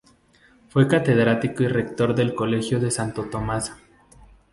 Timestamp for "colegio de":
2.33-2.89